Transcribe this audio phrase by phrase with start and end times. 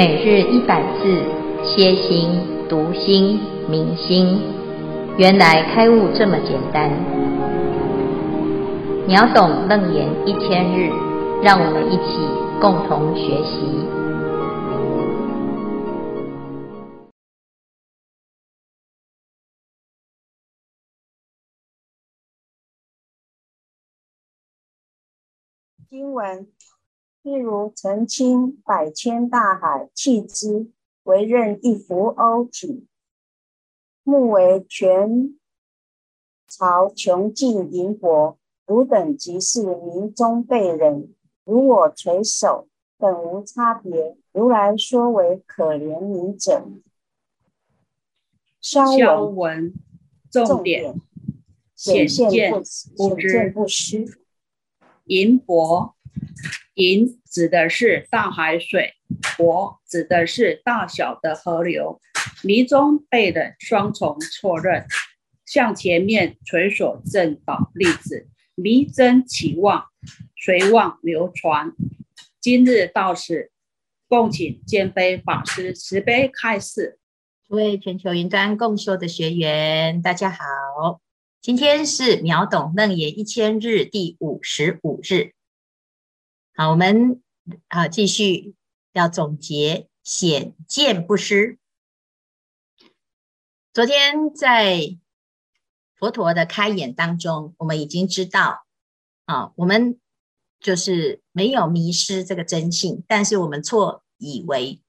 [0.00, 1.22] 每日一百字，
[1.62, 2.30] 歇心、
[2.70, 4.40] 读心、明心，
[5.18, 6.90] 原来开悟这么简单。
[9.06, 10.90] 秒懂楞严一千日，
[11.42, 12.16] 让我们一起
[12.62, 13.60] 共同学习。
[25.90, 26.46] 经文。
[27.22, 30.70] 譬如澄清百千大海，弃之
[31.02, 32.86] 为任一浮欧体，
[34.02, 35.38] 目为全
[36.48, 44.16] 朝穷尽银帛，汝等即是民中辈人，如我垂首，等无差别。
[44.32, 46.66] 如来说为可怜悯者。
[48.60, 49.74] 消文
[50.30, 50.94] 重点
[51.74, 52.52] 显现
[53.52, 54.06] 不失
[55.04, 55.92] 银帛。
[56.74, 58.94] 银指的是大海水，
[59.36, 62.00] 帛指的是大小的河流。
[62.42, 64.86] 迷中辈人双重错认，
[65.44, 69.84] 向前面垂手正导例子，迷真起妄，
[70.36, 71.72] 随望流传。
[72.40, 73.50] 今日到此，
[74.08, 76.98] 恭请见辉法师慈悲开示。
[77.46, 81.00] 诸位全球云端共修的学员，大家好，
[81.42, 85.32] 今天是秒懂楞严一千日第五十五日。
[86.56, 87.22] 好，我们
[87.68, 88.54] 啊继续
[88.92, 91.58] 要总结显见不失。
[93.72, 94.98] 昨天在
[95.94, 98.66] 佛陀的开演当中，我们已经知道
[99.24, 99.98] 啊，我们
[100.58, 104.82] 就是没有迷失这个真性，但是我们错以为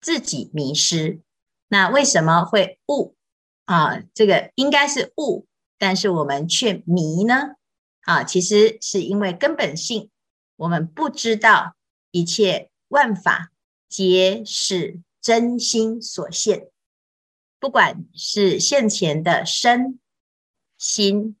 [0.00, 1.22] 自己迷失。
[1.68, 3.16] 那为什么会悟
[3.64, 4.00] 啊？
[4.14, 7.56] 这个应该是悟，但是我们却迷呢？
[8.02, 10.10] 啊，其实是因为根本性。
[10.56, 11.76] 我们不知道
[12.10, 13.52] 一切万法
[13.88, 16.70] 皆是真心所现，
[17.58, 20.00] 不管是现前的身
[20.78, 21.36] 心，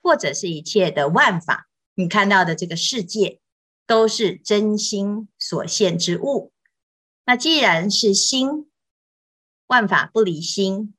[0.00, 3.40] 或者是一切的万法，你看到的这个世界
[3.86, 6.52] 都是真心所现之物。
[7.24, 8.70] 那既然是心，
[9.66, 10.94] 万法不离心，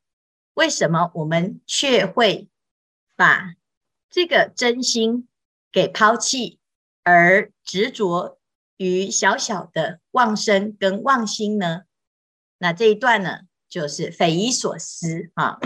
[0.53, 2.49] 为什么我们却会
[3.15, 3.55] 把
[4.09, 5.27] 这个真心
[5.71, 6.59] 给抛弃？
[7.03, 8.39] 而执着
[8.77, 11.83] 于小小的妄身跟妄心呢？
[12.57, 15.59] 那这一段呢，就是匪夷所思啊！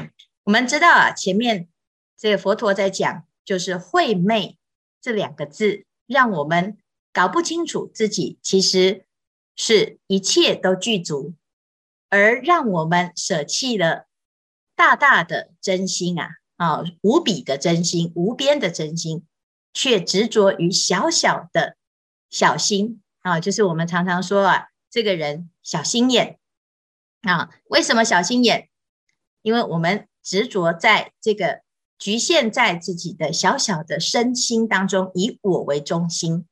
[0.44, 1.70] 我们知道啊，前面
[2.18, 4.58] 这个佛陀在讲，就是慧昧
[5.00, 6.78] 这两个字，让我们
[7.14, 9.06] 搞不清楚自己其实
[9.56, 11.34] 是一切都具足，
[12.10, 14.08] 而让我们舍弃了
[14.76, 19.26] 大大的真心啊啊，无比的真心，无边的真心。
[19.78, 21.78] 却执着于小小的
[22.32, 26.40] 小心啊，就是我们常常说啊，这个人小心眼
[27.22, 27.52] 啊。
[27.66, 28.70] 为什么小心眼？
[29.44, 31.62] 因为我们执着在这个
[32.00, 36.48] 局限在自己的小小的身心当中，以我为中心。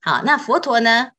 [0.00, 1.10] 好，那佛陀呢，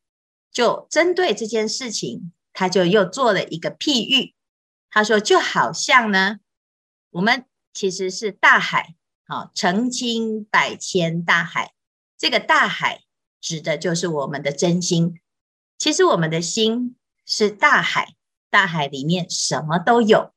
[0.52, 4.34] 就针对这件事情，他就又做了一个譬喻。
[4.90, 6.38] 他说，就好像呢，
[7.12, 8.96] 我们其实是大海。
[9.32, 11.74] 啊，澄清百千大海，
[12.18, 13.04] 这个大海
[13.40, 15.22] 指的就是我们的真心。
[15.78, 18.14] 其实我们的心是大海，
[18.50, 20.34] 大海里面什么都有。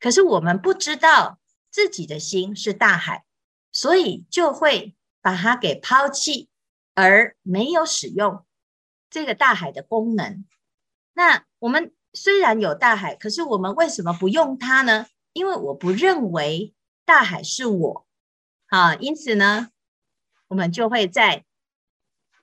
[0.00, 1.38] 可是我们不知道
[1.70, 3.24] 自己的心是大海，
[3.70, 6.48] 所以就会把它给抛弃，
[6.94, 8.44] 而没有使用
[9.08, 10.44] 这个大海的功能。
[11.12, 15.06] 那我们虽然有大海，可是我们为什么不用它呢？
[15.32, 16.74] 因为我不认为
[17.04, 18.06] 大海是我。
[18.74, 19.68] 啊，因此呢，
[20.48, 21.44] 我们就会在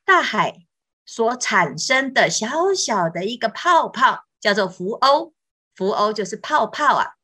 [0.06, 0.66] 大海
[1.06, 5.34] 所产生的小小的一个泡泡，叫做浮甌。
[5.76, 7.16] 浮甌就是泡泡啊，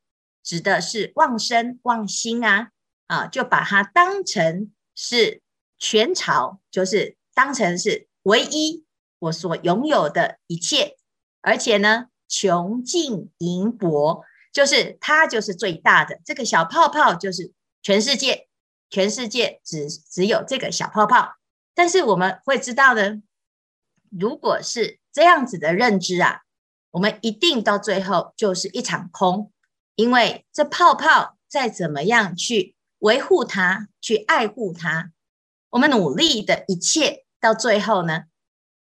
[0.44, 2.72] 指的是妄身妄心啊，
[3.06, 5.42] 啊，就把它当成是
[5.80, 8.83] 全朝，就是当成是唯一
[9.19, 10.98] 我所拥有的一切，
[11.39, 18.46] 而且呢，穷尽银帛，就是它就是最大的，这个小泡泡就是全世界。
[18.89, 21.36] 全世界只只有这个小泡泡，
[21.75, 23.22] 但是我们会知道呢，
[24.10, 26.44] 如果是这样子的认知啊，
[26.92, 29.51] 我们一定到最后就是一场空，
[29.95, 35.12] 因为这泡泡再怎么样去维护它、去爱护它，
[35.72, 38.24] 我们努力的一切到最后呢，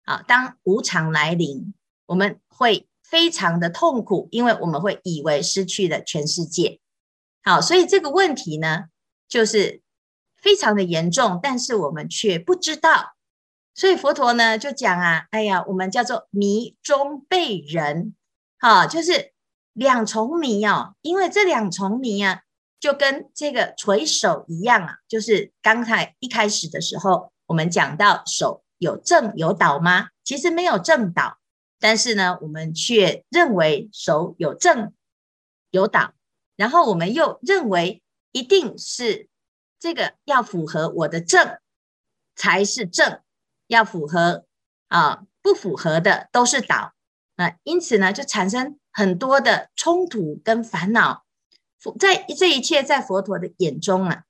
[0.03, 1.73] 啊，当无常来临，
[2.07, 6.81] 我们会非常的痛苦，因为我们会以为失去了全世界。
[7.41, 8.87] 好，所以这个问题呢，
[9.29, 9.81] 就是。
[10.43, 13.15] 非常的严重，但是我们却不知道，
[13.73, 18.13] 所以佛陀呢就讲啊，哎呀，我们叫做迷中辈人。
[18.59, 19.31] 好，就是
[19.71, 22.41] 两重迷哦，因为这两重迷啊，
[22.79, 30.09] 就跟这个垂手一样啊，就是刚才一开始的时候，我们讲到手有正有倒吗？
[30.23, 31.37] 其实没有正倒，
[31.79, 34.93] 但是呢，我们却认为手有正
[35.71, 36.13] 有倒，
[36.55, 38.01] 然后我们又认为
[38.31, 39.27] 一定是
[39.83, 41.57] 这个要符合我的正
[42.37, 43.19] 才是正，
[43.67, 44.45] 要符合
[44.87, 46.93] 啊，不符合的都是倒。
[47.35, 51.25] 那因此呢，就产生很多的冲突跟烦恼。
[51.99, 54.23] 在这一切，在佛陀的眼中啊，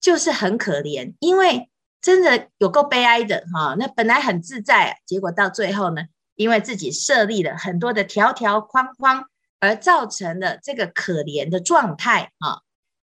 [0.00, 1.70] 就是很可怜，因为
[2.00, 3.76] 真的有够悲哀的哈。
[3.78, 9.26] 那本来很自在，结果到最后呢，因为自己设立了很多的条条框框，
[9.60, 12.65] 而造成了这个可怜的状态啊。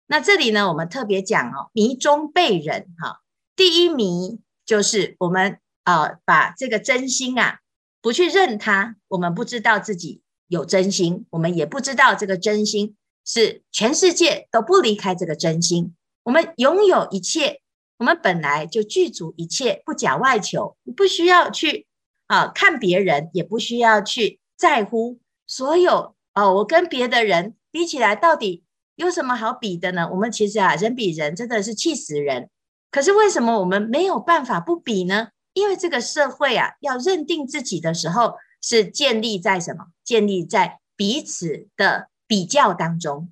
[0.07, 3.21] 那这里呢，我们特别讲哦，迷中悖人哈。
[3.55, 7.59] 第一迷就是我们啊，把这个真心啊。
[8.01, 15.95] 不去认它，我们不知道自己有真心，我们也不知道这个真心是全世界都不离开这个真心。
[16.21, 17.61] 我们拥有一切，
[17.97, 21.87] 我们本来就具足一切，不假外求，不需要去
[22.27, 25.17] 啊看别人，也不需要去在乎
[25.47, 26.51] 所有啊。
[26.51, 28.64] 我跟别的人比起来，到底
[28.95, 30.09] 有什么好比的呢？
[30.11, 32.49] 我们其实啊，人比人真的是气死人。
[32.91, 35.29] 可是为什么我们没有办法不比呢？
[35.53, 39.87] 因为这个社会啊，要认定自己的时候，是建立在什么？
[40.03, 43.31] 建立在彼此的比较当中。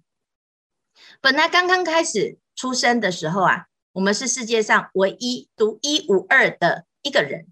[1.22, 7.48] 本来刚刚开始出生的时候啊，我们是世界上唯一独一无二的一个人。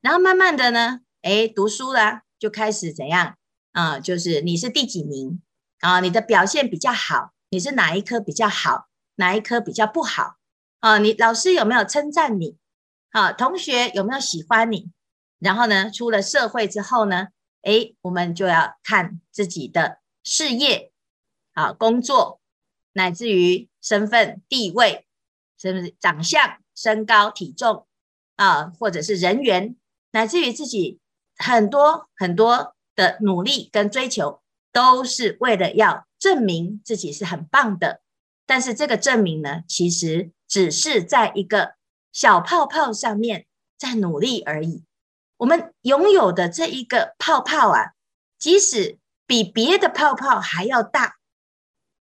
[0.00, 3.36] 然后慢慢的呢，哎，读书了，就开始怎样
[3.72, 3.98] 啊？
[3.98, 5.40] 就是你是第几名
[5.80, 6.00] 啊？
[6.00, 8.88] 你的表现比较好，你是哪一科比较好？
[9.14, 10.36] 哪一科比较不好？
[10.80, 12.56] 啊，你老师有没有称赞你？
[13.10, 14.90] 啊，同学有没有喜欢你？
[15.38, 17.28] 然后呢，出了社会之后呢，
[17.62, 20.92] 诶，我们就要看自己的事业、
[21.54, 22.40] 啊工作，
[22.92, 25.06] 乃至于身份地位，
[25.56, 27.86] 是不是长相、身高、体重
[28.36, 29.74] 啊，或者是人缘，
[30.10, 31.00] 乃至于自己
[31.36, 34.42] 很多很多的努力跟追求，
[34.72, 38.00] 都是为了要证明自己是很棒的。
[38.46, 41.78] 但是这个证明呢，其实只是在一个。
[42.10, 44.82] 小泡泡上面在努力而已。
[45.36, 47.92] 我们拥有的这一个泡泡啊，
[48.38, 51.18] 即使比别的泡泡还要大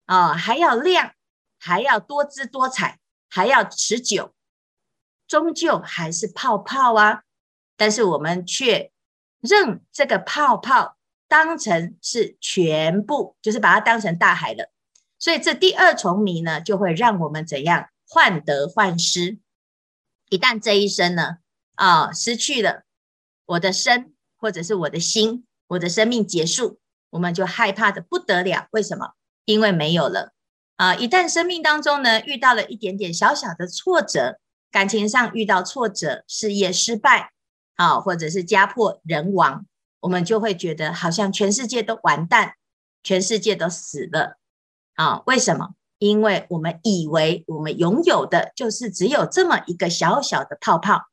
[0.05, 1.11] 啊，还要亮，
[1.59, 2.99] 还要多姿多彩，
[3.29, 4.33] 还要持久，
[5.27, 7.23] 终究还是泡泡啊。
[7.75, 8.91] 但是我们却
[9.39, 10.96] 认这个泡泡
[11.27, 14.71] 当成是全部，就是把它当成大海了。
[15.19, 19.39] 所以这第二重迷呢，就会让我们怎样患得患失。
[20.29, 21.37] 一旦这一生呢，
[21.75, 22.83] 啊，失去了
[23.45, 26.79] 我的身，或者是我的心，我的生命结束，
[27.09, 28.67] 我们就害怕的不得了。
[28.71, 29.13] 为什么？
[29.45, 30.33] 因为没有了
[30.75, 30.93] 啊！
[30.95, 34.39] 一旦生命当中呢，遇到了一点点小小的挫折，
[34.69, 37.31] 感情上遇到挫折，事业失败，
[37.75, 39.65] 啊，或者是家破人亡，
[39.99, 42.55] 我们就会觉得好像全世界都完蛋，
[43.03, 44.37] 全世界都死了
[44.95, 45.23] 啊！
[45.25, 45.75] 为什么？
[45.99, 51.07] 因为我们以为我们拥有的就是只有这么一个小小的泡泡，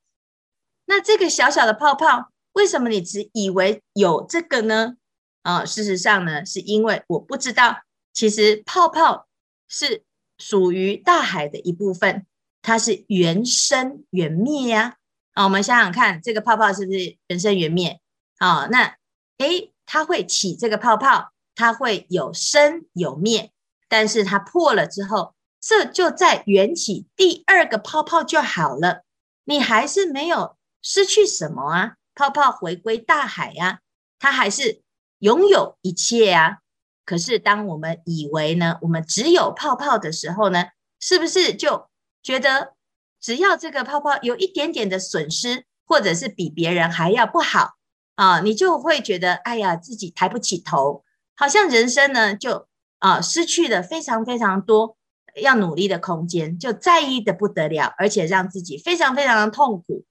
[0.85, 4.97] 那这个小小的泡泡，为什么你只以为有这个呢？
[5.41, 7.79] 啊，事实上呢，是因为我不知道，
[8.13, 9.27] 其实泡泡
[9.69, 10.03] 是
[10.37, 12.27] 属于大海的一部分，
[12.61, 14.97] 它是缘生缘灭呀。
[15.33, 18.01] 啊，我们想想看，这个泡泡是不是缘生缘灭？
[18.45, 18.97] 啊，那
[19.39, 23.53] 诶，它会起这个泡泡，它会有生有灭。
[23.89, 29.03] 但是它破了之后，这就再缘起第二个泡泡就好了。
[29.45, 31.95] 你还是没有失去什么啊？
[32.15, 33.79] 泡泡回归大海呀，
[34.19, 34.83] 它还是
[35.21, 36.59] 拥有一切啊。
[37.07, 40.67] 可是当我们以为呢，我们只有泡泡的时候呢，
[41.01, 41.89] 是不是就
[42.23, 42.75] 觉得
[43.21, 47.75] 只要这个泡泡有一点点的损失，或者是比别人还要不好
[48.15, 51.05] 啊，你就会觉得哎呀，自己抬不起头，
[51.37, 52.67] 好像人生呢就。
[53.01, 54.97] 啊，失去了非常非常多
[55.43, 60.07] 要努力的空间，就在意的不得了，而且让自己非常非常的痛苦。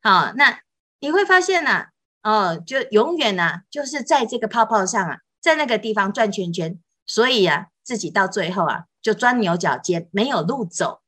[0.00, 0.60] 好、啊，那
[1.00, 1.88] 你会发现呢、啊，
[2.22, 11.00] 哦、啊，就永远呢、啊，就是在这个泡泡上啊，在那个地方转圈圈，所以啊，自己到最后啊，就钻牛角尖，没有路走。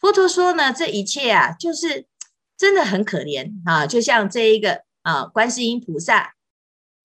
[0.00, 2.08] 佛陀说呢，这一切啊，就是
[2.56, 6.34] 真的很可怜啊，就像这一个啊，观世音菩萨，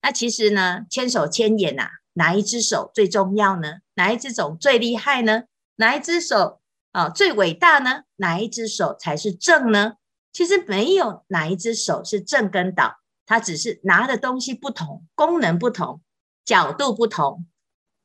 [0.02, 1.90] 那其实呢，千手千眼呐、啊。
[2.14, 3.78] 哪一只手最重要呢？
[3.94, 5.44] 哪一只手最厉害呢？
[5.76, 6.60] 哪一只手
[6.92, 8.02] 啊最伟大呢？
[8.16, 9.94] 哪一只手才是正呢？
[10.32, 16.02] 其实没有哪一只手是正跟倒，它只是拿的东西不同，功能不同。
[16.44, 17.46] 角度不同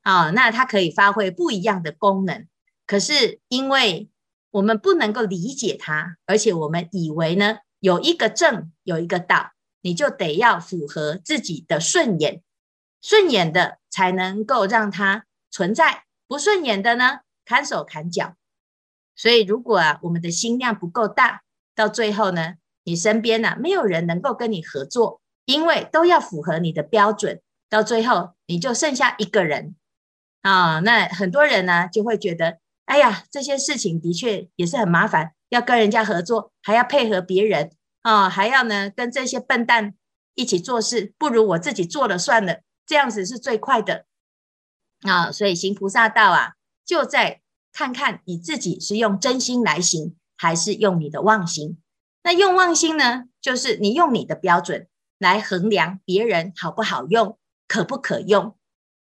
[0.03, 2.47] 啊，那它可以发挥不一样的功能。
[2.85, 4.11] 可是因为
[4.51, 9.51] 我们不能够理解它，而且我们以为呢，有一个正，有一个倒，
[9.85, 12.41] 你就得要符合自己的顺眼，
[13.03, 18.33] 顺眼的才能够让它存在，不顺眼的呢，砍手砍脚。
[19.15, 21.43] 所以如果啊，我们的心量不够大，
[21.75, 27.39] 到最后呢，你身边呢，没有人能够跟你合作，因为都要符合你的标准，
[27.69, 29.75] 到最后你就剩下一个人
[30.41, 30.79] 啊。
[30.79, 35.33] 那很多人呢就会觉得，哎呀，这些事情的确也是很麻烦。
[35.49, 37.69] 要跟人家合作，还要配合别人
[38.05, 39.95] 啊，还要呢跟这些笨蛋
[40.35, 44.05] 一起做事，不如我自己做了算了，这样子是最快的
[45.01, 45.31] 啊。
[45.31, 46.53] 所以行菩萨道啊，
[46.85, 47.41] 就在
[47.73, 51.81] 看看你自己是用真心来行，还是用你的妄心。
[52.21, 58.55] 那用妄心呢，就是你用你的标准来衡量别人好不好用，可不可用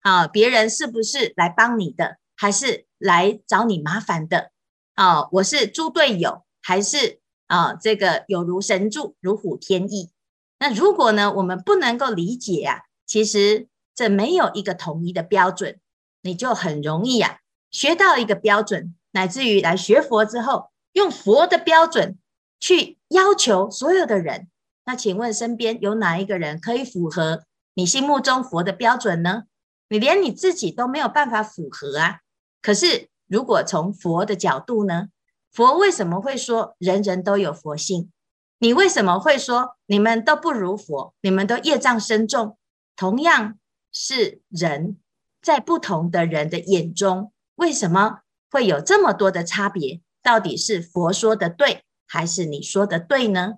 [0.01, 0.27] 啊？
[0.27, 4.53] 别人是不是来帮你的，还是来找你麻烦的？
[4.95, 10.11] 啊、我是猪队友，还是啊、这个有如神助，如虎添翼？
[10.59, 15.79] 那如果呢，我们不能够理解呀、啊，其实这没有一个统一的标准，
[16.23, 17.39] 你就很容易呀、啊，
[17.71, 22.19] 学到一个标准，乃至于来学佛之后，用佛的标准
[22.59, 24.49] 去要求所有的人。
[24.85, 29.45] 那请问身边有哪一个人可以符合你心目中佛的标准呢？
[29.89, 32.21] 你连你自己都没有办法符合啊！
[32.61, 33.09] 可是。
[33.29, 35.09] 如果从佛的角度呢？
[35.57, 38.11] 佛为什么会说人人都有佛性？
[38.59, 41.15] 你为什么会说你们都不如佛？
[41.23, 42.59] 你们都业障深重？
[42.95, 43.59] 同样
[43.91, 44.99] 是人，
[45.41, 48.19] 在不同的人的眼中，为什么
[48.51, 50.03] 会有这么多的差别？
[50.23, 53.55] 到底是佛说的对，还是你说的对呢？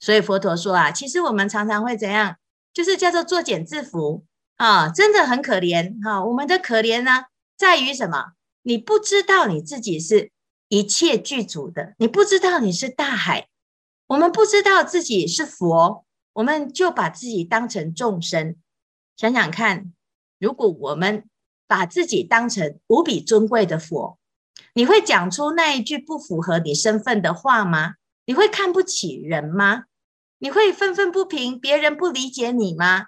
[0.00, 2.34] 所以佛陀说啊，其实我们常常会怎样？
[2.74, 4.24] 就是叫做作茧自缚
[4.56, 6.24] 啊，真的很可怜哈、啊。
[6.24, 7.26] 我们的可怜呢，
[7.56, 8.32] 在于什么？
[8.62, 10.32] 你不知道你自己是
[10.68, 13.48] 一切具足的，你不知道你是大海，
[14.08, 16.04] 我们不知道自己是佛，
[16.34, 18.56] 我们就把自己当成众生。
[19.16, 19.92] 想想看，
[20.38, 21.28] 如果我们
[21.66, 24.18] 把自己当成无比尊贵的佛，
[24.74, 27.94] 你会讲出那一句不符合你身份的话吗？
[28.24, 29.84] 你会看不起人吗？
[30.38, 33.06] 你会愤愤不平，别人不理解你吗？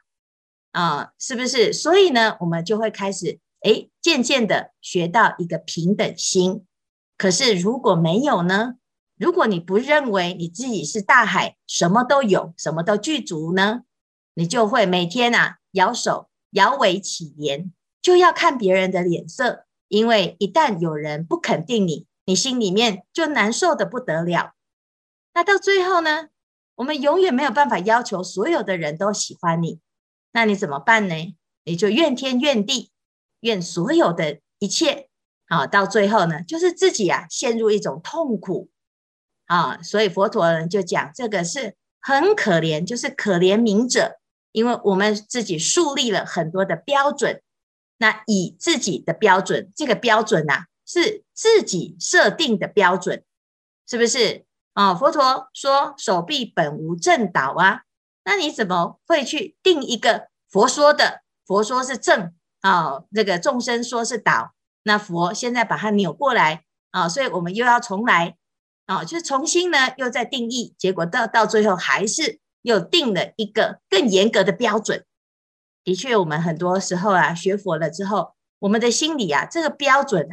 [0.70, 1.72] 啊，是不是？
[1.72, 3.40] 所以呢，我们就会开始。
[3.62, 6.64] 哎，渐渐的学到一个平等心。
[7.18, 8.76] 可是如果没有呢？
[9.16, 13.82] 如果你不认为你自己是大海，什么都有，什么都具足呢？
[14.34, 19.66] 你就会每天啊摇手摇尾乞怜，就要看别人的脸色。
[19.88, 24.52] 因为一旦有人不肯定你，你心里面就难受的不得了。
[25.34, 26.28] 那到最后呢？
[26.76, 29.80] 我们永远没有办法要求所有的人都喜欢你。
[30.30, 31.37] 那你怎么办呢？
[31.64, 32.92] 你就怨天怨地。
[33.40, 35.07] 怨所有的一切
[35.49, 38.71] 啊，到最后呢，就是自己啊陷入一种痛苦
[39.47, 44.19] 啊，所以佛陀呢就讲这个是很可怜，就是可怜悯者，
[44.52, 47.43] 因为我们自己树立了很多的标准，
[47.97, 53.25] 那以自己的标准，这个标准呐、啊、是自己设定的标准，
[53.88, 54.95] 是不是啊？
[54.95, 57.83] 佛陀说手臂本无正道啊，
[58.25, 61.23] 那你怎么会去定一个佛说的？
[61.47, 62.35] 佛说是正。
[62.61, 64.52] 啊、哦，这个众生说是倒，
[64.88, 68.37] 那佛现在把它扭过来啊、所以我们又要重来
[68.87, 75.04] 啊、就是重新呢又在定义，结果到到最后还是又定了一个更严格的标准。
[75.85, 80.26] 的确，我们很多时候啊学佛了之后，我们的心里啊这个标准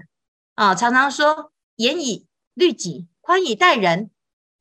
[0.56, 4.10] 啊、常常说严以律己，宽以待人，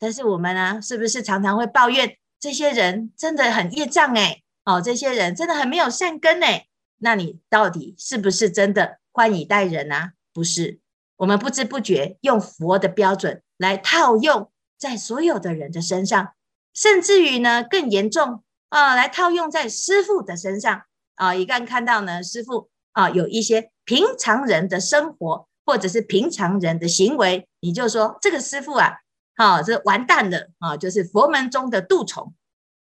[0.01, 6.67] 但是我们呢是不是常常会抱怨这些人真的很业障哎，哦，这些人真的很没有善根哎。
[6.99, 10.15] 那你到底是不是真的宽以待人啊？
[10.33, 10.81] 不是，
[11.19, 16.35] 我们不知不觉用佛的标准来套用在所有的人的身上，
[16.75, 20.83] 甚至于呢更严重啊，来套用在师父的身上
[21.15, 21.33] 啊。
[21.33, 28.95] 一旦看到呢师父啊有一些平常人的生活或者是平常人的行为，你就说这个师父啊，
[29.37, 32.35] 好、这完蛋了啊，就是佛门中的蠹虫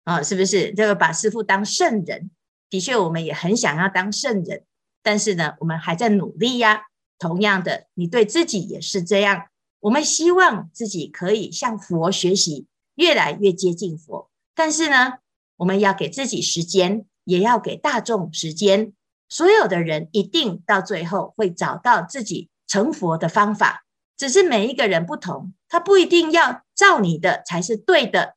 [0.06, 0.74] 啊，是不是？
[0.74, 2.32] 这个把师父当圣人。
[2.68, 4.64] 的确，我们也很想要当圣人，
[5.06, 6.88] 但是呢，我们还在努力呀。
[7.20, 9.46] 同样的，你对自己也是这样。
[9.82, 14.32] 我们希望自己可以向佛学习，越来越接近佛。
[14.56, 15.20] 但是呢，
[15.58, 18.94] 我们要给自己时间，也要给大众时间。
[19.30, 23.86] 所有的人一定到最后会找到自己成佛的方法，
[24.18, 28.36] 只是每一个人不同，他不一定要照你的才是对的。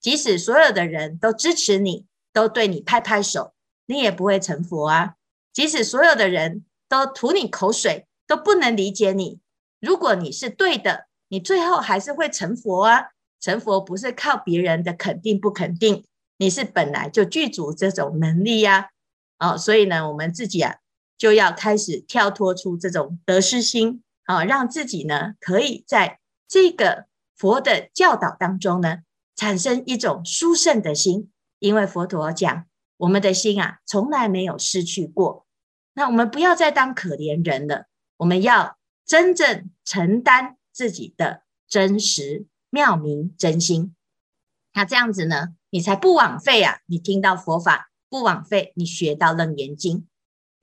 [0.00, 3.54] 即使所有的人都支持你，都对你拍拍手。
[3.86, 5.14] 你也不会成佛啊！
[5.58, 9.40] 即使所有的人都吐你口水，都不能理解你。
[9.80, 13.06] 如果你是对的，你最后还是会成佛啊！
[13.40, 16.04] 成佛不是靠别人的肯定不肯定，
[16.36, 18.90] 你是本来就具足这种能力呀、
[19.40, 20.76] 哦，所以呢，我们自己啊，
[21.18, 28.98] 就要开始跳脱出这种得失心啊、让自己呢，可以在这个佛的教导当中呢，
[29.34, 31.32] 产生一种殊胜的心。
[31.58, 32.66] 因为佛陀讲，
[32.98, 35.46] 我们的心啊，从来没有失去过。
[35.98, 37.86] 那我们不要再当可怜人了，
[38.18, 38.78] 我们要。
[39.04, 43.94] 真正承担自己的真实妙明真心，
[44.74, 46.80] 那这样子呢，你才不枉费啊！
[46.84, 50.06] 你听到佛法不枉费，你学到楞严经。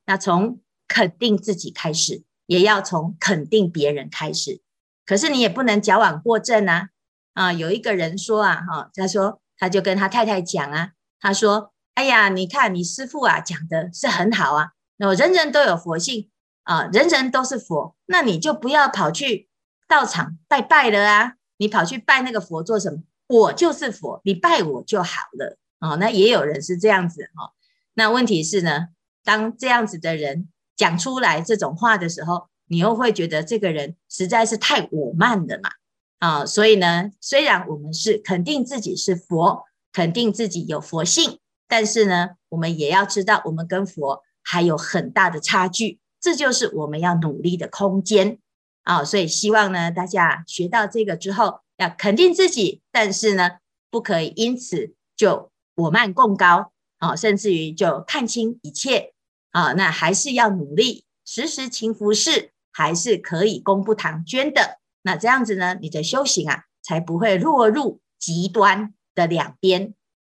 [0.05, 4.61] 那从肯定自己开始，也要从肯定别人开始。
[5.07, 6.89] 可是你也不能矫枉过正啊！
[7.33, 16.29] 啊，有一个人说啊，哈，他说他就跟他太太讲啊，他说：“哎呀，你看你师父啊讲的是很好啊，那人人都有佛性。”
[16.65, 19.47] 啊，人人都是佛，那你就不要跑去
[19.87, 21.33] 道场拜拜了啊！
[21.57, 23.03] 你跑去拜那个佛做什么？
[23.27, 25.59] 我就是佛，你拜我就好了。
[25.79, 27.51] 哦，那也有人是这样子哈。
[27.93, 28.87] 那问题是呢，
[29.23, 35.69] 当这样子的人讲出来这种话的时候，你又会觉得这个人实在是太我慢了嘛。
[36.17, 41.37] 啊，所以呢，虽然我们是肯定自己是佛，肯定自己有佛性，
[41.67, 45.99] 但是呢，我们也要知道，我们跟佛还有很大的差距。
[46.21, 48.39] 这就是我们要努力的空间
[48.83, 49.03] 啊！
[49.03, 53.57] 所以希望呢，大家学到这个之后，要肯定自己，但是呢，
[53.91, 59.13] 不可以因此就我慢贡高啊，甚至于就看清一切
[59.51, 59.73] 啊。
[59.73, 64.79] 那还是要努力，时时勤拂拭，还是可以功不唐捐的。
[65.03, 69.93] 那这样子呢，你的修行啊，才不会落入极端的两边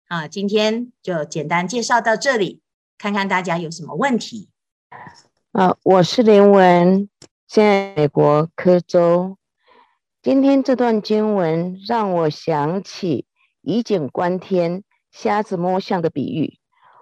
[0.09, 0.27] 啊。
[0.27, 2.61] 今天就简单介绍到这里，
[2.97, 4.49] 看看大家有什么问题。
[5.51, 7.07] 啊，我是林文，
[7.47, 9.37] 现在美国科州。
[10.23, 13.25] 今天这段经文让我想起
[13.61, 16.57] 以井观天、瞎子摸象的比喻。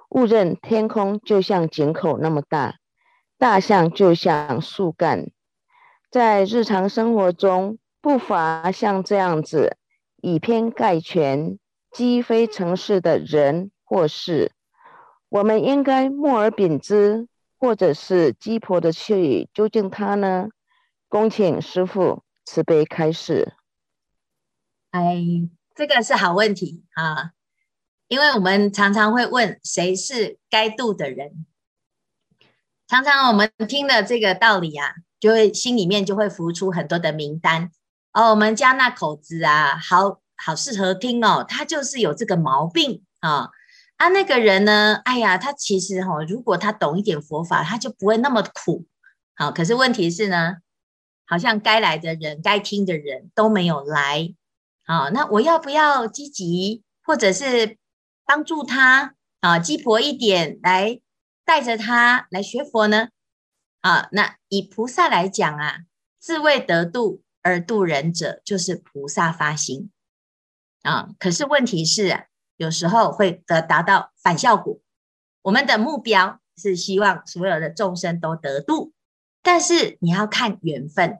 [0.09, 2.75] 误认天空就像井口那么大，
[3.37, 5.31] 大象就像树干。
[6.11, 9.77] 在日常生活中，不乏像这样子
[10.21, 11.57] 以偏概全、
[11.91, 14.51] 积非成是的人或事。
[15.35, 17.27] 我们应该默而秉之。
[17.57, 20.49] 或者是鸡婆的去究竟他呢？
[21.07, 23.53] 恭请师父慈悲开示。
[24.91, 25.23] 哎，
[25.73, 27.31] 这个是好问题啊，
[28.07, 31.45] 因为我们常常会问谁是该度的人，
[32.87, 37.71] 常常我们听了这个道理啊，就会心里面就会浮出很多的名单。
[38.11, 43.49] 哦，我们家那口子啊，好好适合听哦，他就是有这个毛病啊。
[43.97, 44.95] 啊，那个人呢？
[45.05, 48.85] 哎呀，他其实哈、哦，如果他懂一点佛法，他就不会那么苦。
[49.35, 50.55] 好，可是问题是呢，
[51.25, 54.33] 好像该来的人、该听的人都没有来。
[54.85, 57.77] 好，那我要不要积极，或者是
[58.25, 60.99] 帮助他啊，鸡婆一点来
[61.45, 63.07] 带着他来学佛呢？
[63.79, 65.77] 啊，那以菩萨来讲啊，
[66.19, 69.89] 自为得度而度人者，就是菩萨发心
[70.81, 71.11] 啊。
[71.17, 72.25] 可是问题是。
[72.57, 74.79] 有时候会得达到反效果。
[75.41, 78.93] 我们的目标是希望所有的众生都得度，
[79.43, 81.19] 但是你要看缘分。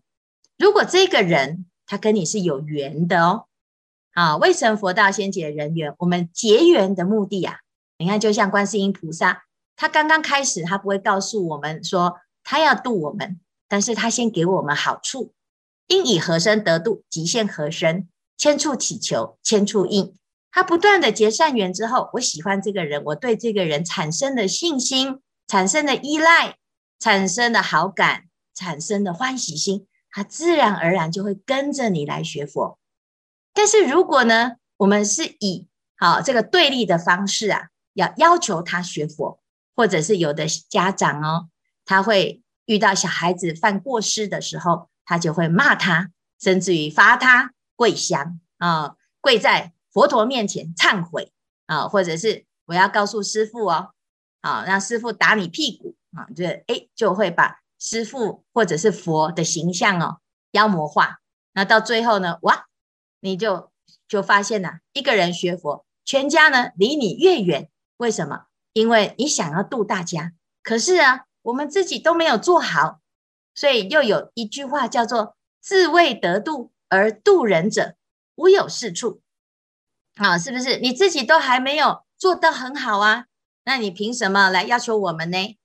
[0.57, 3.45] 如果这个人他跟你是有缘的哦，
[4.13, 5.93] 啊，为什么佛道先结人缘？
[5.99, 7.59] 我们结缘的目的啊，
[7.97, 9.43] 你看，就像观世音菩萨，
[9.75, 15.33] 他刚刚开始，他不会告诉我们说他要度我们，但是他先给我们好处，
[15.87, 20.15] 应以何身得度，即现何身，千处祈求，千处应。
[20.55, 26.55] 他不断的结善缘之后，我喜欢这个人，我对这个人产生了信心，产生了依赖，
[26.97, 32.79] 产生了好感，产生了欢喜心，他自然而然就会跟着你来学佛。
[33.53, 39.41] 但是如果呢，我们是以好这个对立的方式啊，要要求他学佛，
[39.75, 41.49] 或者是有的家长哦，
[41.83, 49.73] 他会遇到小孩子犯过失的时候，他就会骂他，甚至于罚他跪香啊，跪在。
[49.95, 51.31] 佛陀面前忏悔
[51.67, 53.91] 啊，或者是我要告诉师父哦，
[54.41, 60.17] 啊，让师父打你屁股啊，就哎就会把师父或者是佛的形象哦
[60.51, 61.21] 妖魔化。
[61.53, 62.65] 那到最后呢，哇，
[63.21, 63.71] 你就
[64.05, 67.69] 就发现了，一个人学佛，全家呢离你越远。
[67.95, 68.47] 为什么？
[68.73, 72.99] 因为你想要度大家，可是啊，我们自己都没有做好，
[73.53, 77.95] 所以又有一句话叫做“自为得度而度人者，
[78.35, 79.21] 无有是处”。
[80.15, 83.25] 啊，是不是你自己都还没有做得很好啊？
[83.65, 85.57] 那你凭什么来要求我们呢？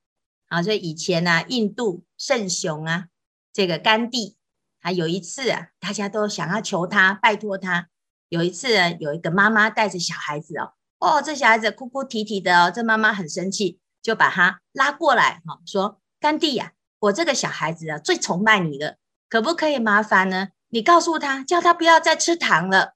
[0.49, 3.07] 啊，所以以前呢、啊，印度圣雄啊，
[3.53, 4.37] 这个甘地，
[4.81, 7.89] 啊，有一次啊，大家都想要求他，拜托他。
[8.29, 18.97] 有一次呢，有一个妈妈带着小孩子哦，哦，这小孩子哭哭啼啼的哦，这妈妈很生气，就把他拉过来哈，说甘地呀、啊，我这个小孩子啊，最崇拜你了，
[19.29, 20.49] 可不可以麻烦呢？
[20.71, 22.95] 你告诉他，叫他不要再吃糖了。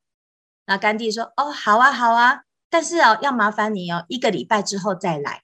[0.66, 5.42] 那甘地说，哦，好啊，好啊，但是哦，要麻烦你哦，一个礼拜之后再来。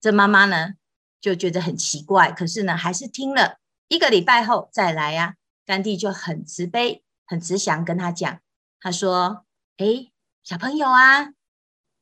[0.00, 0.74] 这妈妈呢？
[1.20, 3.56] 就觉得很奇怪，可是呢，还是听了
[3.88, 5.34] 一个礼拜后再来呀、啊。
[5.64, 8.38] 甘地就很慈悲、很慈祥，跟他讲，
[8.78, 9.44] 他说
[9.78, 10.12] ：“哎，
[10.44, 11.30] 小朋友啊，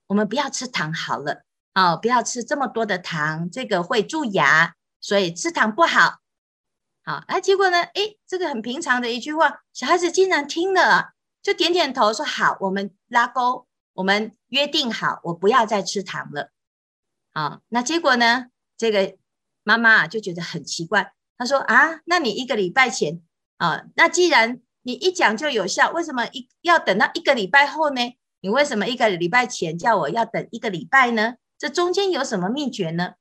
[0.09, 6.19] 我们不要吃糖好了，哦，不要吃这么多的糖，这个会蛀牙，所以吃糖不好。
[7.03, 11.13] 好，哎，结果呢，哎，这个很平常的一句话，小孩子竟然听了，
[11.44, 16.50] 就点点头说好，我们拉钩，我们约定好，我不要再吃糖了。
[17.35, 18.46] 啊，那结果呢？”
[18.78, 19.16] 这个
[19.62, 23.20] 妈妈就觉得很奇怪，她说啊，那你一个礼拜前
[23.59, 28.00] 啊，那既然你一讲就有效，为什么一要等到一个礼拜后呢？
[28.40, 31.35] 你为什么一个礼拜前叫我要等一个礼拜呢？
[31.59, 33.14] 这中间有什么秘诀呢？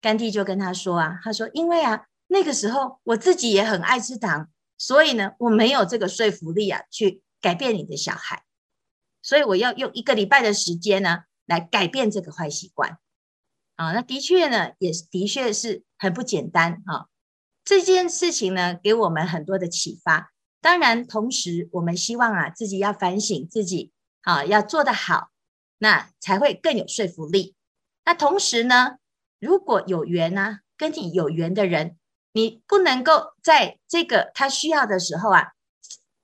[0.00, 8.44] 甘地就跟他说啊，他说因为啊，那个时候我自己也很爱吃糖，所以呢，我没有这个说服力啊，去改变你的小孩，
[9.20, 12.98] 所以我要用一个礼拜的时间呢，来改变这个坏习惯。
[13.76, 17.08] 啊，那的确呢，也的确是很不简单啊。
[17.64, 20.32] 这件事情呢，给我们很多的启发。
[20.60, 25.30] 当然，同时我们希望啊，自己要反省自己啊，要做得好，
[25.78, 27.56] 那才会更有说服力。
[28.04, 28.98] 那同时呢，
[29.40, 31.98] 如果有缘呢，跟你有缘的人，
[32.32, 35.52] 你不能够在这个他需要的时候啊，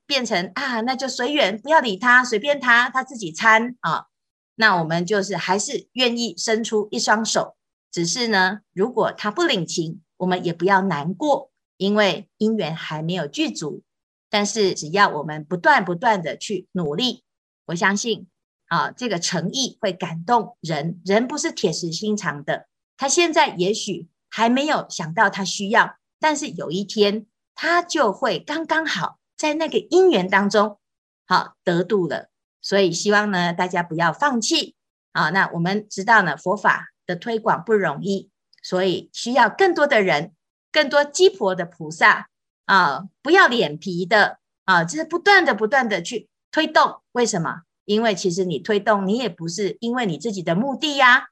[0.09, 4.07] 变成啊，那就随缘，不要理他，随便他，他自己参啊。
[4.55, 7.55] 那我们就是还是愿意伸出一双手，
[7.91, 13.83] 只是呢，如果他不领情，我们也不要难过，因为因缘还没有具足。
[14.31, 17.23] 但是只要我们不断不断的去努力，
[17.67, 18.27] 我相信
[18.65, 20.99] 啊，这个诚意会感动人。
[21.05, 22.67] 人不是铁石心肠的，
[22.97, 30.77] 他现在也许还没有想到他需要，但是有一天他就会刚刚好在那个因缘当中，
[31.25, 32.27] 好得度了。
[32.61, 34.75] 所以希望呢，大家不要放弃
[35.13, 35.29] 啊！
[35.29, 38.29] 那我们知道呢，佛法的推广不容易，
[38.61, 40.33] 所以需要更多的人，
[40.73, 42.27] 更多鸡婆的菩萨
[42.65, 47.01] 啊，不要脸皮的啊，就是不断的、不断的去推动。
[47.13, 47.61] 为什么？
[47.85, 51.29] 因为其实你推动，你也不是因为你自己的目的呀！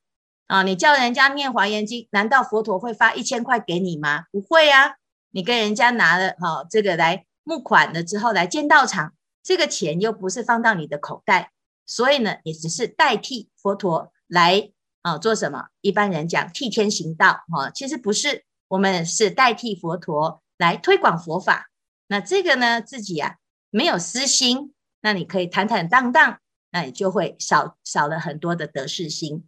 [0.48, 4.24] 啊，你叫人家念华严经，难道佛陀会发一千块给你吗？
[4.32, 4.96] 不会呀！
[5.32, 9.14] 你跟人家拿了哈这个来募款了之后来建道场。
[9.42, 11.54] 这个钱又不是放到你的口袋，
[11.86, 14.72] 所以呢，也只是代替佛陀来
[15.04, 15.68] 啊做什么？
[15.80, 21.70] 一般人讲替天行道哈，其实不是，我们是代替佛陀来推广佛法。
[22.08, 23.38] 那这个呢，自己啊
[23.70, 26.40] 没有私心，那你可以坦坦荡荡，
[26.72, 29.48] 那你就会少少了很多的得失心。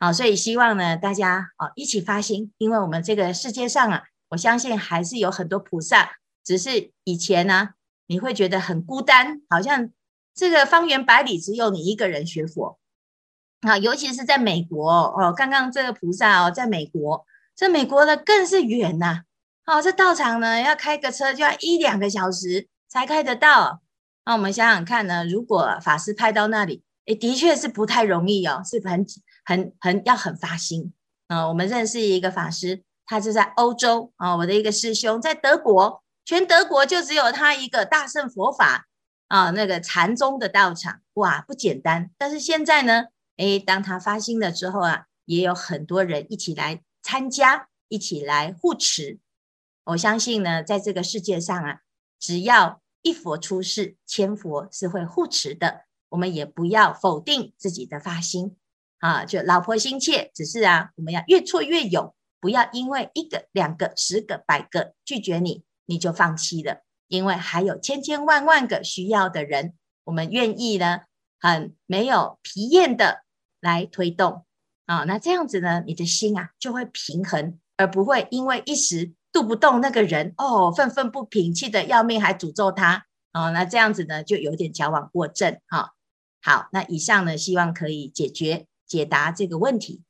[0.00, 7.70] 好，所以希望呢大家啊一起发心，因为我们这个世界上啊，我相信还是有很多菩萨，只是以前呢、
[8.06, 9.90] 你会觉得很孤单，好像
[10.32, 12.78] 这个方圆百里只有你一个人学佛
[13.62, 13.76] 啊！
[13.76, 19.22] 尤其是在美国哦，刚刚这个菩萨哦，在美国，这美国的更是远呐！
[19.66, 23.80] 哦，这道场呢，要开个车就要一两个小时才开得到。
[24.24, 29.04] 那我们想想看呢，如果法师派到那里，诶，的确是不太容易哦，是很
[29.44, 30.92] 很很要很发心
[31.26, 31.48] 啊！
[31.48, 36.04] 我们认识一个法师，他是在欧洲啊，我的一个师兄在德国。
[36.26, 38.88] 全德国就只有他一个大圣佛法
[39.28, 42.10] 啊，那个禅宗的道场，哇，不简单。
[42.18, 43.04] 但是现在呢，
[43.36, 49.20] 诶，当他发心了之后啊，也有很多人一起来参加，一起来护持。
[49.84, 51.78] 我相信呢，在这个世界上啊，
[52.18, 55.82] 只要一佛出世，千佛是会护持的。
[56.08, 58.56] 我们也不要否定自己的发心
[58.98, 65.62] 啊，就老婆心切，只是啊，我们要越挫越勇，不要因为一个、两个、十个、百个拒绝你。
[65.86, 71.00] 你就放弃了，因为还有千千万万个需要的人，我们愿意呢，
[71.40, 73.22] 很没有疲厌的
[73.60, 74.44] 来推动
[74.84, 75.04] 啊。
[75.04, 83.50] 那这样子呢，你的心啊就会平衡，而不会因为一时度不动那个人哦，愤愤不平，气得要命，还诅咒他哦。
[83.52, 85.92] 那这样子呢，就有点矫枉过正哈。
[86.42, 90.02] 好，那以上呢，希望可以解决解答这个问题。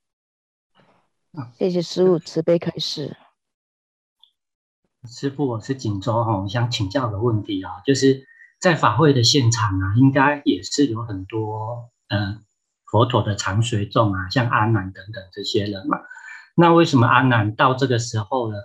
[1.58, 3.14] 谢谢师父慈悲开示。
[5.06, 8.26] 师傅，我是锦州哈，我想请教个问题啊，就是
[8.60, 12.44] 在法会的现场啊，应该也是有很多嗯
[12.90, 15.98] 佛陀的常随众啊，像阿难等等这些人嘛。
[16.56, 18.56] 那为什么阿难到这个时候呢？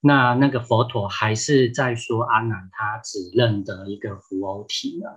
[0.00, 5.08] 那那个佛陀还是在说阿难他只认得一个佛偶体呢？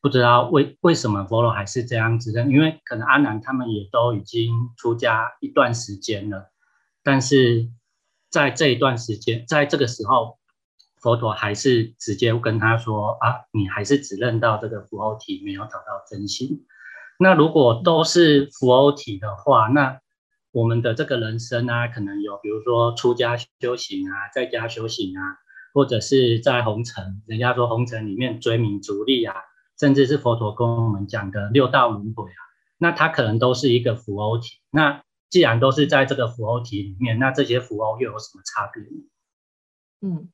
[0.00, 2.50] 不知道为为什么佛陀还是这样子认？
[2.50, 6.50] 因为可能阿难他们也都已经出家一段时间了，
[7.02, 7.68] 但是
[8.32, 10.38] 在这一段时间，在这个时候，
[11.00, 16.66] 佛陀还是直接跟他说啊，你还是只认到这个符偶体，没有找到真心。
[17.18, 20.00] 那如果都是符偶体的话，那
[20.50, 25.20] 我们的这个人生啊，可能有比如说出家修行啊，在家修行啊，
[25.74, 29.36] 或者是在红尘，人家说红尘里面追名逐利啊。
[29.80, 32.40] 甚至是佛陀跟我们讲的六道轮回啊，
[32.78, 34.60] 那它可能都是一个符偶体。
[34.70, 38.82] 那既然都是在这个符偶体里面，那这些符偶又有什么差别？
[40.02, 40.30] 嗯，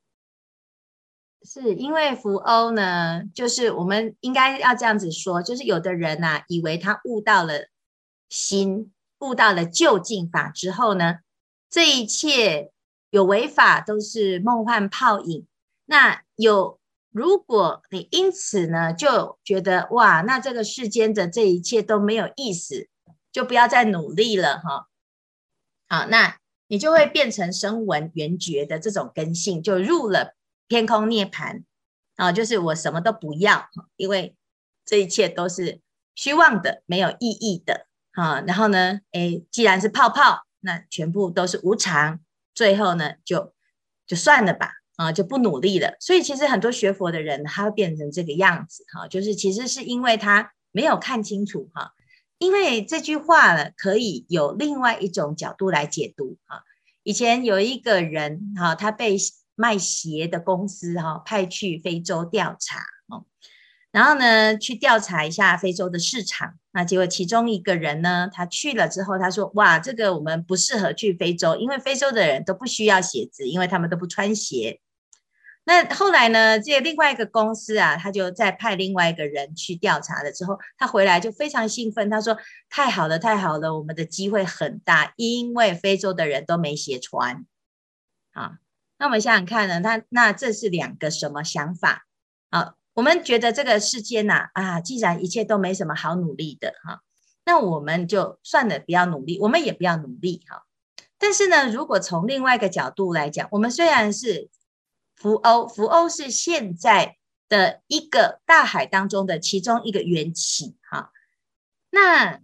[1.43, 7.69] 是因为符偶呢，就是我们应该要这样子说，就是有的人呐、啊，以为他悟到了
[8.29, 11.21] 心，悟到了究竟法之后呢，
[11.71, 12.73] 这一切
[13.11, 15.47] 有违法都是梦幻泡影。
[15.87, 16.77] 那有。
[17.11, 22.87] 如果你因此呢，就觉得哇，那这个世间的这一切都没有意思，
[23.39, 24.89] 就不要再努力了哈。
[25.89, 30.35] 好，那你就会变成声闻缘觉的这种根性，就入了
[30.67, 31.63] 天空涅槃
[32.17, 34.35] 啊，就是我什么都不要，因为
[34.85, 35.81] 这一切都是
[36.17, 38.41] 虚妄的，没有意义的啊。
[38.41, 42.19] 然后呢，诶，既然是泡泡，那全部都是无常，
[42.53, 43.55] 最后呢，就
[44.05, 44.73] 就算了吧。
[44.97, 45.97] 啊，就不努力了。
[46.01, 51.93] 所以其实很多学佛的人，他会变成这个样子哈，就是其实是因为他没有看清楚哈。
[52.39, 56.63] 因为这句话呢，可以有另外一种角度来解读啊。
[57.03, 59.17] 以前有一个人哈，他被
[59.55, 63.25] 卖鞋的公司哈派去非洲调查哦。
[63.91, 66.55] 然后呢，去调查一下非洲的市场。
[66.71, 74.81] 那结果其中一个人呢，他去了之后，他说：“哇，这个我们不适合去非洲，因为非洲的人都不需要鞋子，因为他们都不穿鞋。”
[75.69, 82.39] 那后来呢，这另外一个公司啊，他就再派另外一个人去调查了之后，他回来就非常兴奋，他说
[82.71, 87.45] ：“太好了，太好了，我们的机会很大，因为非洲的人都没鞋穿。”
[88.33, 88.61] 啊，
[88.97, 92.07] 那我们想想看呢，他那这是两个什么想法？
[92.49, 97.03] 啊，我们觉得这个世间呐，啊，既然一切都没什么好努力的哈，
[97.45, 100.65] 那我们就算了，不要努力，我们也不要努力哈。
[101.19, 104.49] 但是呢，如果从另外一个角度来讲，我们虽然是
[105.19, 107.17] 福欧，福欧是现在
[107.49, 111.11] 的一个大海当中的其中一个缘起，哈。
[111.91, 112.41] 那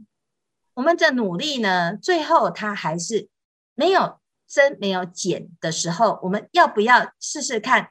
[0.74, 3.28] 我们的努力呢，最后它还是
[3.74, 7.90] 没有增没有减的时候，我们要不要试试看？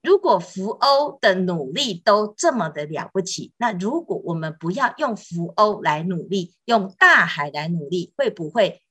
[0.00, 8.82] 如果福欧的努力都这么的了不起，那如果我们不要用福欧来努力，用大海来努力，会不会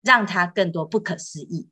[0.00, 1.68] 让它更多不可思议？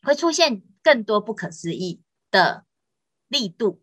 [0.00, 2.64] 会出现更多不可思议的
[3.28, 3.82] 力度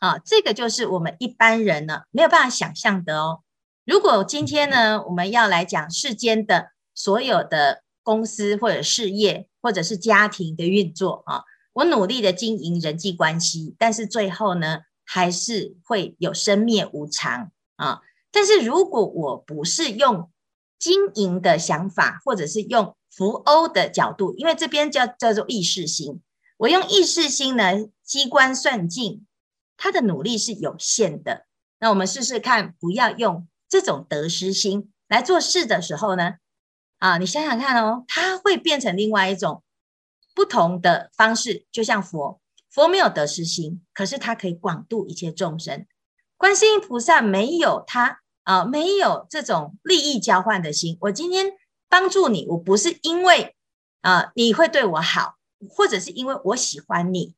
[0.00, 0.18] 啊！
[0.18, 3.40] 这个就是我们一般人呢没有办法想象的哦。
[3.84, 18.00] 如果今天呢，我们要来讲世间的所有的公司或者事业，或者是家庭的运作啊，我努力的经营人际关系，但是最后呢，还是会有生灭无常啊。
[18.30, 20.30] 但是如果我不是用
[20.78, 26.20] 经营的想法，或者是用福欧的角度，因为这边叫叫做意识心，
[26.58, 29.26] 我用意识心呢，机关算尽，
[29.76, 31.46] 他的努力是有限的。
[31.78, 36.34] 那我们试试看，不要用这种得失心来做事的时候呢，
[36.98, 39.62] 啊，你想想看哦，它会变成另外一种
[40.34, 41.66] 不同的方式。
[41.70, 42.40] 就像佛，
[42.70, 45.86] 佛没有得失心，可是他可以广度一切众生。
[46.36, 50.96] 观世音菩萨没有他啊，没有这种利益交换的心。
[51.02, 51.52] 我今天。
[51.88, 53.54] 帮助你，我不是因为
[54.00, 55.36] 啊、你会对我好，
[55.68, 57.34] 或者是因为我喜欢你，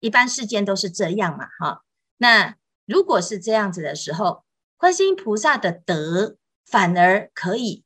[0.00, 1.82] 一般世间都是这样嘛，哈。
[2.16, 4.44] 那如果是这样子的时候，
[4.76, 7.84] 观世音菩萨的德反而可以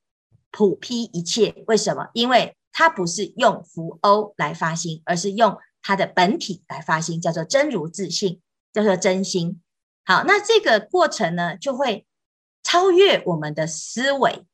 [0.51, 1.65] 普披一切。
[1.67, 2.09] 为什么？
[2.13, 8.41] 因为他不是用福欧来发心，而是用他的本体来发心，叫做真如自信，
[8.73, 9.61] 叫做真心。
[10.05, 12.07] 好，那这个过程呢，就会
[12.63, 14.47] 超越我们的思维。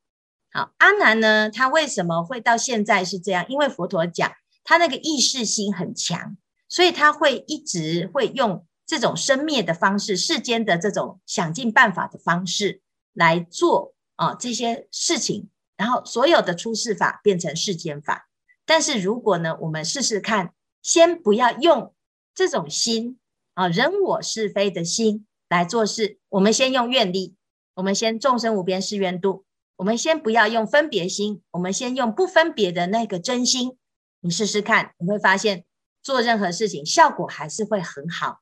[0.50, 1.50] 好，阿难呢？
[1.50, 3.44] 他为什么会到现在是这样？
[3.48, 4.32] 因为佛陀讲
[4.68, 6.37] 他那个意识心很强，
[6.68, 12.83] 所以他会一直会用这种生灭的方式、世间的这种想尽办法的方式
[13.14, 18.28] 来做啊这些事情，然后所有的出世法变成世间法。
[18.66, 20.52] 但是如果呢，我们试试看，
[20.83, 21.94] 先不要用
[22.35, 23.18] 这种心
[23.54, 27.35] 啊人我是非的心来做事，我们先用愿力，
[27.76, 29.46] 我们先众生无边誓愿度。
[29.76, 33.78] 我们先不要用分别心，我们先用不分别的那个真心。
[34.20, 35.64] 你试试看，你会发现
[36.02, 38.40] 做任何事情效果还是会很好，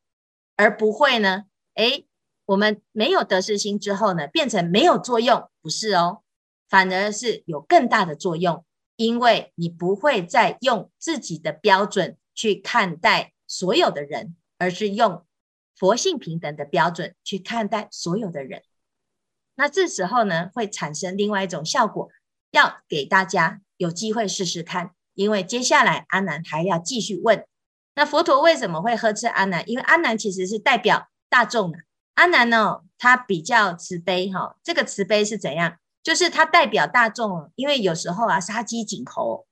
[0.56, 2.06] 而不会呢，诶，
[2.46, 6.22] 我们没有得失心之后呢，变成没有作用，不是哦，
[6.68, 8.64] 反而是有更大的作用，
[8.96, 15.26] 因为你不会再用自己的标准去看待所有的人，而是用
[15.76, 18.62] 佛性平等的标准去看待所有的人。
[19.56, 22.10] 那这时候呢，会产生另外一种效果，
[22.50, 24.95] 要给大家有机会试试看。
[25.16, 27.44] 因为接下来阿难还要继续问，
[27.96, 29.68] 那佛陀为什么会呵斥阿难？
[29.68, 31.78] 因为阿难其实是代表大众的。
[32.14, 35.76] 阿难呢，他比较慈悲哈，这个慈悲是怎样？
[36.04, 39.44] 就是他代表大众，因为有时候啊，杀鸡儆猴，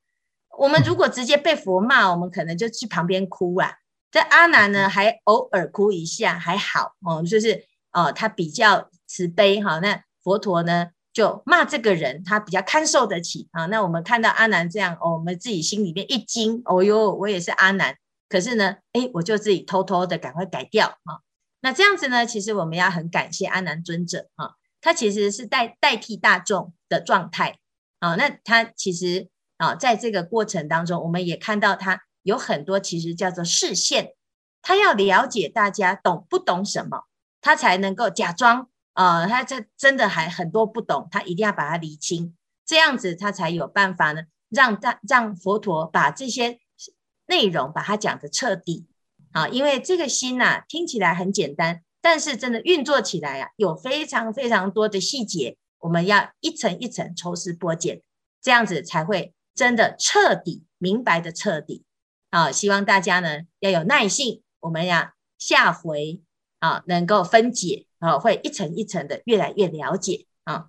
[0.57, 3.73] 我们如果直接被佛骂，我们可能就去旁边哭啊。
[4.13, 8.89] 这阿难呢，还偶尔哭一下还好哦，就是哦，他比较。
[9.07, 13.67] 慈悲哈，那佛陀呢就骂这个人，他比较堪受得起啊。
[13.67, 17.97] 那我们看到阿南这样，哦，我们自己心里面一惊，哦哟，我也是阿南。
[18.29, 21.23] 可是呢，诶，我就自己偷偷的赶快改掉啊。
[21.61, 27.59] 那这样子呢，其实我们要很感谢阿南尊者啊，他其实是代代替大众的状态
[28.01, 28.17] 啊。
[28.17, 34.15] 那他其实啊，在这个过程当中，我们也看到他有很多其实叫做视线，
[34.63, 37.05] 他要了解大家懂不懂什么，
[37.41, 38.69] 他才能够假装。
[38.95, 46.61] 啊、他这真的还很多不懂，他一定要把它理清，这样子他才有办法呢，让让让佛陀把这些
[47.27, 48.87] 内容把它讲得彻底
[49.33, 49.49] 啊。
[49.49, 58.01] 因为这个心呐、听起来很简单，但是真的运作起来啊，有非常非常多的细节，我们要一层一层抽丝剥茧，
[58.41, 61.85] 这样子才会真的彻底明白的彻底
[62.31, 62.53] 啊。
[62.53, 66.23] 希望大家呢要有耐性，我们要下回
[66.61, 67.87] 啊能够分解。
[68.05, 70.69] 啊，会一层一层的越来越了解啊。